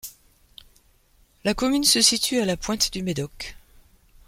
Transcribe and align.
La 1.43 1.53
commune 1.53 1.83
se 1.83 2.01
situe 2.01 2.39
à 2.39 2.45
la 2.45 2.57
pointe 2.57 2.91
du 2.91 3.03
Médoc. 3.03 3.55